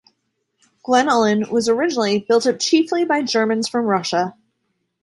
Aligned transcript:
Glen 0.81 1.07
Ullin 1.07 1.47
was 1.51 1.69
originally 1.69 2.17
built 2.27 2.47
up 2.47 2.57
chiefly 2.59 3.05
by 3.05 3.21
Germans 3.21 3.67
from 3.67 3.85
Russia. 3.85 4.35